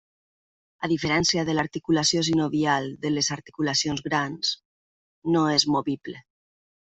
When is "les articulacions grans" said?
3.17-4.55